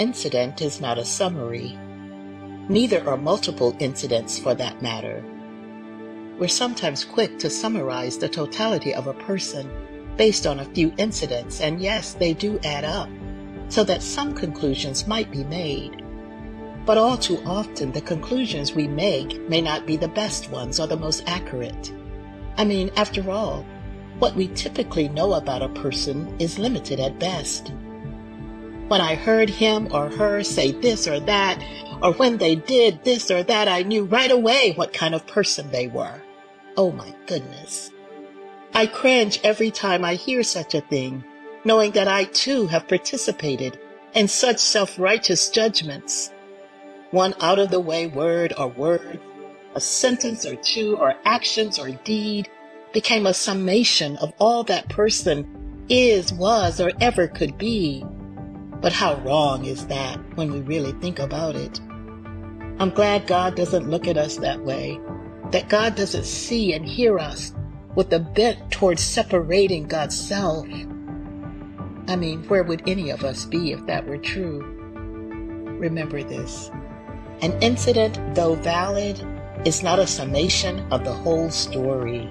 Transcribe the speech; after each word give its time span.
incident 0.00 0.62
is 0.62 0.80
not 0.80 0.96
a 0.96 1.04
summary. 1.04 1.78
Neither 2.70 3.06
are 3.06 3.18
multiple 3.18 3.76
incidents 3.80 4.38
for 4.38 4.54
that 4.54 4.80
matter. 4.80 5.22
We're 6.38 6.48
sometimes 6.48 7.04
quick 7.04 7.38
to 7.40 7.50
summarize 7.50 8.16
the 8.16 8.28
totality 8.28 8.94
of 8.94 9.06
a 9.06 9.12
person 9.12 9.70
based 10.16 10.46
on 10.46 10.60
a 10.60 10.64
few 10.64 10.92
incidents, 10.96 11.60
and 11.60 11.82
yes, 11.82 12.14
they 12.14 12.32
do 12.32 12.58
add 12.64 12.84
up, 12.84 13.10
so 13.68 13.84
that 13.84 14.02
some 14.02 14.34
conclusions 14.34 15.06
might 15.06 15.30
be 15.30 15.44
made. 15.44 16.02
But 16.86 16.96
all 16.96 17.18
too 17.18 17.42
often, 17.44 17.92
the 17.92 18.00
conclusions 18.00 18.74
we 18.74 18.88
make 18.88 19.38
may 19.50 19.60
not 19.60 19.86
be 19.86 19.98
the 19.98 20.08
best 20.08 20.50
ones 20.50 20.80
or 20.80 20.86
the 20.86 20.96
most 20.96 21.22
accurate. 21.26 21.92
I 22.56 22.64
mean, 22.64 22.90
after 22.96 23.30
all, 23.30 23.66
what 24.18 24.34
we 24.34 24.48
typically 24.48 25.08
know 25.08 25.34
about 25.34 25.62
a 25.62 25.68
person 25.68 26.34
is 26.38 26.58
limited 26.58 27.00
at 27.00 27.18
best. 27.18 27.72
When 28.90 29.00
I 29.00 29.14
heard 29.14 29.48
him 29.48 29.86
or 29.92 30.10
her 30.10 30.42
say 30.42 30.72
this 30.72 31.06
or 31.06 31.20
that, 31.20 31.62
or 32.02 32.12
when 32.14 32.38
they 32.38 32.56
did 32.56 33.04
this 33.04 33.30
or 33.30 33.44
that, 33.44 33.68
I 33.68 33.84
knew 33.84 34.04
right 34.04 34.32
away 34.32 34.72
what 34.72 34.92
kind 34.92 35.14
of 35.14 35.28
person 35.28 35.70
they 35.70 35.86
were. 35.86 36.20
Oh 36.76 36.90
my 36.90 37.14
goodness. 37.26 37.92
I 38.74 38.86
cringe 38.86 39.38
every 39.44 39.70
time 39.70 40.04
I 40.04 40.14
hear 40.16 40.42
such 40.42 40.74
a 40.74 40.80
thing, 40.80 41.22
knowing 41.64 41.92
that 41.92 42.08
I 42.08 42.24
too 42.24 42.66
have 42.66 42.88
participated 42.88 43.78
in 44.12 44.26
such 44.26 44.58
self-righteous 44.58 45.50
judgments. 45.50 46.32
One 47.12 47.34
out 47.40 47.60
of 47.60 47.70
the 47.70 47.78
way 47.78 48.08
word 48.08 48.54
or 48.58 48.66
word, 48.66 49.20
a 49.76 49.80
sentence 49.80 50.44
or 50.44 50.56
two, 50.56 50.96
or 50.96 51.14
actions 51.24 51.78
or 51.78 51.92
deed 51.92 52.48
became 52.92 53.26
a 53.26 53.34
summation 53.34 54.16
of 54.16 54.32
all 54.40 54.64
that 54.64 54.88
person 54.88 55.86
is, 55.88 56.32
was, 56.32 56.80
or 56.80 56.90
ever 57.00 57.28
could 57.28 57.56
be. 57.56 58.04
But 58.80 58.92
how 58.94 59.16
wrong 59.16 59.66
is 59.66 59.86
that 59.88 60.18
when 60.36 60.50
we 60.50 60.60
really 60.60 60.92
think 60.92 61.18
about 61.18 61.54
it? 61.54 61.80
I'm 62.78 62.90
glad 62.90 63.26
God 63.26 63.54
doesn't 63.54 63.90
look 63.90 64.08
at 64.08 64.16
us 64.16 64.38
that 64.38 64.62
way, 64.62 64.98
that 65.50 65.68
God 65.68 65.96
doesn't 65.96 66.24
see 66.24 66.72
and 66.72 66.86
hear 66.86 67.18
us 67.18 67.52
with 67.94 68.10
a 68.12 68.18
bent 68.18 68.70
towards 68.70 69.02
separating 69.02 69.86
God's 69.86 70.18
self. 70.18 70.66
I 72.08 72.16
mean, 72.16 72.42
where 72.48 72.62
would 72.62 72.88
any 72.88 73.10
of 73.10 73.22
us 73.22 73.44
be 73.44 73.72
if 73.72 73.84
that 73.86 74.06
were 74.06 74.16
true? 74.16 74.62
Remember 75.78 76.22
this. 76.22 76.70
An 77.42 77.52
incident, 77.62 78.34
though 78.34 78.54
valid, 78.54 79.22
is 79.66 79.82
not 79.82 79.98
a 79.98 80.06
summation 80.06 80.90
of 80.90 81.04
the 81.04 81.12
whole 81.12 81.50
story. 81.50 82.30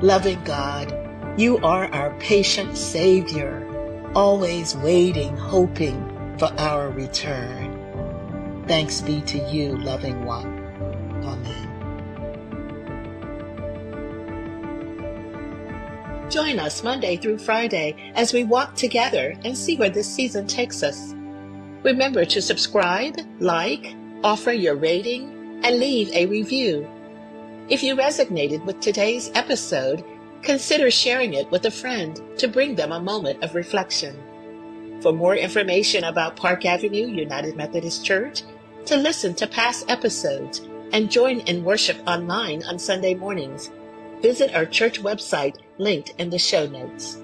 Loving 0.00 0.42
God, 0.44 0.94
you 1.36 1.58
are 1.58 1.86
our 1.86 2.16
patient 2.20 2.76
Savior 2.76 3.67
always 4.14 4.76
waiting, 4.76 5.36
hoping 5.36 6.36
for 6.38 6.52
our 6.58 6.90
return. 6.90 8.64
Thanks 8.66 9.00
be 9.00 9.20
to 9.22 9.38
you, 9.50 9.76
loving 9.78 10.24
one. 10.24 10.58
Amen. 11.24 11.68
Join 16.30 16.58
us 16.58 16.82
Monday 16.82 17.16
through 17.16 17.38
Friday 17.38 18.12
as 18.14 18.34
we 18.34 18.44
walk 18.44 18.74
together 18.74 19.34
and 19.44 19.56
see 19.56 19.76
where 19.76 19.88
this 19.88 20.12
season 20.12 20.46
takes 20.46 20.82
us. 20.82 21.14
Remember 21.82 22.24
to 22.26 22.42
subscribe, 22.42 23.16
like, 23.40 23.94
offer 24.22 24.52
your 24.52 24.74
rating, 24.74 25.60
and 25.64 25.78
leave 25.78 26.10
a 26.12 26.26
review. 26.26 26.86
If 27.68 27.82
you 27.82 27.96
resonated 27.96 28.64
with 28.64 28.80
today's 28.80 29.30
episode, 29.34 30.04
Consider 30.42 30.90
sharing 30.90 31.34
it 31.34 31.50
with 31.50 31.64
a 31.66 31.70
friend 31.70 32.20
to 32.38 32.48
bring 32.48 32.74
them 32.74 32.92
a 32.92 33.00
moment 33.00 33.42
of 33.42 33.54
reflection. 33.54 34.16
For 35.00 35.12
more 35.12 35.36
information 35.36 36.04
about 36.04 36.36
Park 36.36 36.64
Avenue 36.64 37.06
United 37.06 37.56
Methodist 37.56 38.04
Church, 38.04 38.42
to 38.86 38.96
listen 38.96 39.34
to 39.34 39.46
past 39.46 39.90
episodes, 39.90 40.60
and 40.92 41.10
join 41.10 41.40
in 41.40 41.64
worship 41.64 41.98
online 42.06 42.62
on 42.64 42.78
Sunday 42.78 43.14
mornings, 43.14 43.70
visit 44.22 44.54
our 44.54 44.64
church 44.64 45.02
website 45.02 45.56
linked 45.76 46.14
in 46.18 46.30
the 46.30 46.38
show 46.38 46.66
notes. 46.66 47.18